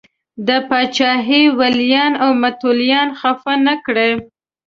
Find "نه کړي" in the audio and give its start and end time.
3.67-4.11